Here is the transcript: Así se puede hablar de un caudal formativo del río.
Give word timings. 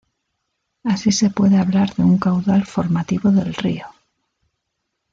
Así 0.83 1.11
se 1.11 1.29
puede 1.29 1.57
hablar 1.59 1.93
de 1.93 2.01
un 2.01 2.17
caudal 2.17 2.65
formativo 2.65 3.29
del 3.29 3.53
río. 3.53 3.85